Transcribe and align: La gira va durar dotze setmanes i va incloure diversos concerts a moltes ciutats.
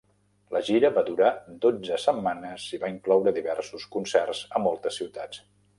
La 0.55 0.61
gira 0.69 0.89
va 0.95 1.03
durar 1.09 1.29
dotze 1.65 1.99
setmanes 2.05 2.67
i 2.79 2.83
va 2.85 2.93
incloure 2.97 3.37
diversos 3.39 3.89
concerts 3.99 4.45
a 4.61 4.65
moltes 4.69 5.01
ciutats. 5.03 5.49